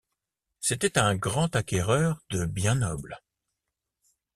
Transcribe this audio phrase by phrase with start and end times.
[0.61, 3.21] C’était un grand acquéreur de biens nobles.